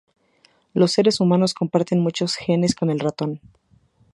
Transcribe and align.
Los 0.73 0.93
seres 0.93 1.19
humanos 1.19 1.53
comparten 1.53 1.99
muchos 2.01 2.33
genes 2.33 2.73
con 2.73 2.89
el 2.89 2.99
ratón. 2.99 3.39